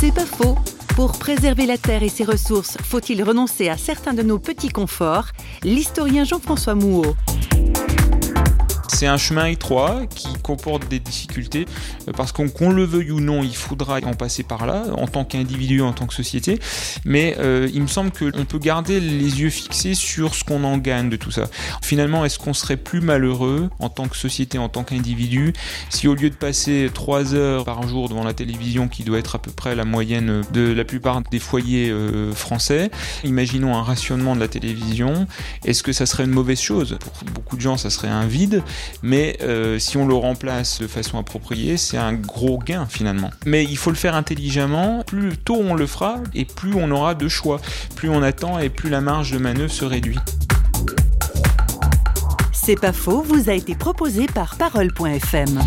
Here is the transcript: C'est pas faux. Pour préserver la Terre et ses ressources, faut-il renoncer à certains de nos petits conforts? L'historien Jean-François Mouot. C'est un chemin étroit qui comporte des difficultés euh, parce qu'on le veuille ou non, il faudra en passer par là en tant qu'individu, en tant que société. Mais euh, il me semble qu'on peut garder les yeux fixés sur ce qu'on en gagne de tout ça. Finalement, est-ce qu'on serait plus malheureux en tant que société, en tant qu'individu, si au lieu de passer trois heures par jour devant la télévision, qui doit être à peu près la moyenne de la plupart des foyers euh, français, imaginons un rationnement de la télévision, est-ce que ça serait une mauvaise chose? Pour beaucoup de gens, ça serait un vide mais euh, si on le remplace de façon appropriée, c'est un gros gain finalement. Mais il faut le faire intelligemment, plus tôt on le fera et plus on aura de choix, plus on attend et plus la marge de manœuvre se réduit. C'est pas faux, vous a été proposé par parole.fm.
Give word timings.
C'est 0.00 0.14
pas 0.14 0.24
faux. 0.24 0.56
Pour 0.96 1.12
préserver 1.12 1.66
la 1.66 1.76
Terre 1.76 2.02
et 2.02 2.08
ses 2.08 2.24
ressources, 2.24 2.78
faut-il 2.82 3.22
renoncer 3.22 3.68
à 3.68 3.76
certains 3.76 4.14
de 4.14 4.22
nos 4.22 4.38
petits 4.38 4.70
conforts? 4.70 5.26
L'historien 5.62 6.24
Jean-François 6.24 6.74
Mouot. 6.74 7.14
C'est 9.00 9.06
un 9.06 9.16
chemin 9.16 9.46
étroit 9.46 10.02
qui 10.14 10.28
comporte 10.42 10.86
des 10.88 10.98
difficultés 10.98 11.64
euh, 12.06 12.12
parce 12.14 12.32
qu'on 12.32 12.68
le 12.68 12.84
veuille 12.84 13.12
ou 13.12 13.20
non, 13.20 13.42
il 13.42 13.56
faudra 13.56 13.96
en 14.04 14.12
passer 14.12 14.42
par 14.42 14.66
là 14.66 14.82
en 14.94 15.06
tant 15.06 15.24
qu'individu, 15.24 15.80
en 15.80 15.94
tant 15.94 16.06
que 16.06 16.12
société. 16.12 16.60
Mais 17.06 17.34
euh, 17.38 17.66
il 17.72 17.80
me 17.80 17.86
semble 17.86 18.10
qu'on 18.10 18.44
peut 18.44 18.58
garder 18.58 19.00
les 19.00 19.40
yeux 19.40 19.48
fixés 19.48 19.94
sur 19.94 20.34
ce 20.34 20.44
qu'on 20.44 20.64
en 20.64 20.76
gagne 20.76 21.08
de 21.08 21.16
tout 21.16 21.30
ça. 21.30 21.44
Finalement, 21.80 22.26
est-ce 22.26 22.38
qu'on 22.38 22.52
serait 22.52 22.76
plus 22.76 23.00
malheureux 23.00 23.70
en 23.78 23.88
tant 23.88 24.06
que 24.06 24.18
société, 24.18 24.58
en 24.58 24.68
tant 24.68 24.84
qu'individu, 24.84 25.54
si 25.88 26.06
au 26.06 26.14
lieu 26.14 26.28
de 26.28 26.34
passer 26.34 26.90
trois 26.92 27.32
heures 27.32 27.64
par 27.64 27.88
jour 27.88 28.10
devant 28.10 28.22
la 28.22 28.34
télévision, 28.34 28.86
qui 28.86 29.02
doit 29.02 29.18
être 29.18 29.34
à 29.34 29.38
peu 29.38 29.50
près 29.50 29.74
la 29.74 29.86
moyenne 29.86 30.42
de 30.52 30.74
la 30.74 30.84
plupart 30.84 31.22
des 31.22 31.38
foyers 31.38 31.88
euh, 31.88 32.34
français, 32.34 32.90
imaginons 33.24 33.74
un 33.74 33.82
rationnement 33.82 34.34
de 34.34 34.40
la 34.40 34.48
télévision, 34.48 35.26
est-ce 35.64 35.82
que 35.82 35.94
ça 35.94 36.04
serait 36.04 36.24
une 36.24 36.32
mauvaise 36.32 36.60
chose? 36.60 36.98
Pour 37.00 37.14
beaucoup 37.32 37.56
de 37.56 37.62
gens, 37.62 37.78
ça 37.78 37.88
serait 37.88 38.08
un 38.08 38.26
vide 38.26 38.62
mais 39.02 39.38
euh, 39.42 39.78
si 39.78 39.96
on 39.96 40.06
le 40.06 40.14
remplace 40.14 40.80
de 40.80 40.86
façon 40.86 41.18
appropriée, 41.18 41.76
c'est 41.76 41.96
un 41.96 42.12
gros 42.12 42.58
gain 42.58 42.86
finalement. 42.88 43.30
Mais 43.46 43.64
il 43.64 43.76
faut 43.76 43.90
le 43.90 43.96
faire 43.96 44.14
intelligemment, 44.14 45.02
plus 45.06 45.36
tôt 45.36 45.60
on 45.62 45.74
le 45.74 45.86
fera 45.86 46.18
et 46.34 46.44
plus 46.44 46.74
on 46.74 46.90
aura 46.90 47.14
de 47.14 47.28
choix, 47.28 47.60
plus 47.96 48.08
on 48.08 48.22
attend 48.22 48.58
et 48.58 48.68
plus 48.68 48.90
la 48.90 49.00
marge 49.00 49.32
de 49.32 49.38
manœuvre 49.38 49.72
se 49.72 49.84
réduit. 49.84 50.18
C'est 52.52 52.78
pas 52.78 52.92
faux, 52.92 53.22
vous 53.22 53.50
a 53.50 53.54
été 53.54 53.74
proposé 53.74 54.26
par 54.26 54.56
parole.fm. 54.56 55.60